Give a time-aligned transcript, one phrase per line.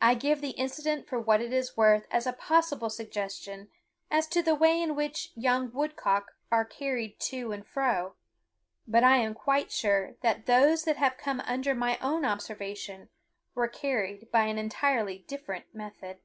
[0.00, 3.70] I give the incident for what it is worth as a possible suggestion
[4.08, 8.14] as to the way in which young woodcock are carried to and fro;
[8.86, 13.08] but I am quite sure that those that have come under my own observation
[13.56, 16.20] were carried by an entirely different method.